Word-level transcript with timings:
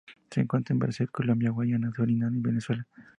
Se 0.31 0.41
encuentra 0.41 0.73
en 0.73 0.79
Brasil, 0.79 1.11
Colombia, 1.11 1.51
Guayana, 1.51 1.91
Surinam 1.95 2.35
y 2.35 2.39
Venezuela. 2.39 2.87